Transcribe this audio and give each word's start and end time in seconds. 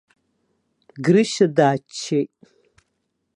Грышьа 1.05 1.47
дааччеит. 1.55 2.31